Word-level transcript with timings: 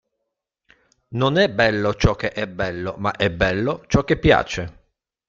Non 1.09 1.37
è 1.37 1.47
bello 1.47 1.93
ciò 1.93 2.15
che 2.15 2.31
è 2.31 2.47
bello 2.47 2.95
ma 2.97 3.11
è 3.11 3.29
bello 3.29 3.83
ciò 3.85 4.03
che 4.03 4.17
piace. 4.17 4.87